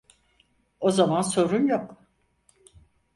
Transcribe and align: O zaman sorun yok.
O 0.79 0.91
zaman 0.91 1.21
sorun 1.21 1.67
yok. 1.67 2.03